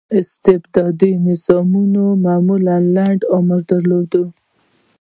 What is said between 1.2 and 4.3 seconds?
نظامونه معمولا لنډ عمر یې درلود.